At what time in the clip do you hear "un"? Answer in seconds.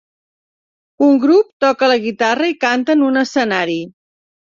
1.09-1.19, 3.13-3.25